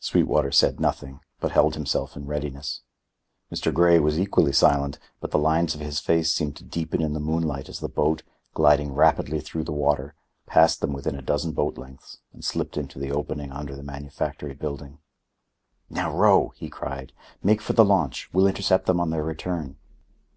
Sweetwater 0.00 0.50
said 0.50 0.80
nothing, 0.80 1.20
but 1.38 1.52
held 1.52 1.76
himself 1.76 2.16
in 2.16 2.26
readiness. 2.26 2.80
Mr. 3.54 3.72
Grey 3.72 4.00
was 4.00 4.18
equally 4.18 4.50
silent, 4.52 4.98
but 5.20 5.30
the 5.30 5.38
lines 5.38 5.72
of 5.72 5.80
his 5.80 6.00
face 6.00 6.32
seemed 6.34 6.56
to 6.56 6.64
deepen 6.64 7.00
in 7.00 7.12
the 7.12 7.20
moonlight 7.20 7.68
as 7.68 7.78
the 7.78 7.88
boat, 7.88 8.24
gliding 8.54 8.92
rapidly 8.92 9.38
through 9.38 9.62
the 9.62 9.70
water, 9.70 10.16
passed 10.46 10.80
them 10.80 10.92
within 10.92 11.14
a 11.14 11.22
dozen 11.22 11.52
boat 11.52 11.78
lengths 11.78 12.18
and 12.32 12.44
slipped 12.44 12.76
into 12.76 12.98
the 12.98 13.12
opening 13.12 13.52
under 13.52 13.76
the 13.76 13.84
manufactory 13.84 14.54
building. 14.54 14.98
"Now 15.88 16.12
row!" 16.12 16.48
he 16.56 16.68
cried. 16.68 17.12
"Make 17.40 17.62
for 17.62 17.74
the 17.74 17.84
launch. 17.84 18.28
We'll 18.32 18.48
intercept 18.48 18.86
them 18.86 18.98
on 18.98 19.10
their 19.10 19.22
return." 19.22 19.76